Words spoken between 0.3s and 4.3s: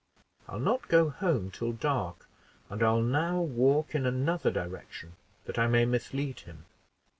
I'll not go home till dark; and I'll now walk in